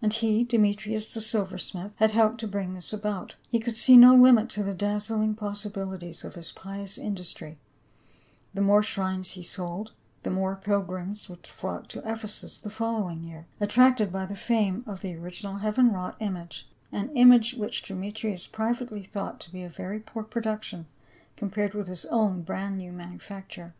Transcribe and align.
And 0.00 0.10
he, 0.10 0.42
Demetrius, 0.42 1.12
the 1.12 1.20
silver 1.20 1.58
smith, 1.58 1.92
had 1.96 2.12
helped 2.12 2.38
to 2.40 2.48
bring 2.48 2.72
this 2.72 2.94
about; 2.94 3.34
he 3.50 3.60
could 3.60 3.76
see 3.76 3.98
no 3.98 4.14
limit 4.14 4.48
to 4.48 4.62
the 4.62 4.72
dazzling 4.72 5.34
possibilities 5.34 6.24
of 6.24 6.34
his 6.34 6.50
pious 6.50 6.96
industry; 6.96 7.58
the 8.54 8.62
more 8.62 8.82
shrines 8.82 9.32
he 9.32 9.42
sold, 9.42 9.92
the 10.22 10.30
more 10.30 10.56
pilgrims 10.56 11.28
would 11.28 11.46
flock 11.46 11.88
to 11.88 11.98
Ephesus 12.10 12.56
the 12.56 12.70
following 12.70 13.22
year, 13.22 13.48
attracted 13.60 14.10
by 14.10 14.24
the 14.24 14.34
fame 14.34 14.82
of 14.86 15.02
the 15.02 15.14
original 15.14 15.56
heaven 15.58 15.92
wrought 15.92 16.16
image— 16.20 16.66
an 16.90 17.10
image 17.14 17.52
which 17.52 17.82
Demetrius 17.82 18.46
privately 18.46 19.02
thought 19.02 19.38
to 19.40 19.52
be 19.52 19.62
a 19.62 19.68
very 19.68 20.00
poor 20.00 20.22
production 20.22 20.86
com 21.36 21.50
pared 21.50 21.74
with 21.74 21.86
his 21.86 22.06
own 22.06 22.40
brand 22.40 22.78
new 22.78 22.92
manufacture. 22.92 23.74